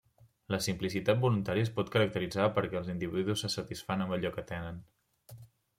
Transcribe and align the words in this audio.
La 0.53 0.59
simplicitat 0.67 1.19
voluntària 1.25 1.67
es 1.67 1.71
pot 1.77 1.91
caracteritzar 1.97 2.49
perquè 2.57 2.81
els 2.81 2.91
individus 2.97 3.45
se 3.47 3.53
satisfan 3.59 4.05
amb 4.07 4.19
allò 4.19 4.37
que 4.39 4.47
tenen. 4.55 4.83